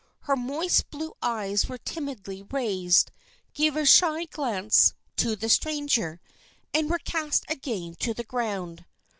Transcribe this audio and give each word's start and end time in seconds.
Her 0.21 0.35
moist 0.35 0.89
blue 0.89 1.13
eyes 1.21 1.69
were 1.69 1.77
timidly 1.77 2.41
raised, 2.41 3.11
gave 3.53 3.75
a 3.75 3.85
shy 3.85 4.25
glance 4.25 4.95
at 5.23 5.39
the 5.39 5.47
stranger, 5.47 6.19
and 6.73 6.89
were 6.89 6.97
cast 6.97 7.45
again 7.47 7.93
to 7.99 8.15
the 8.15 8.23
ground. 8.23 8.85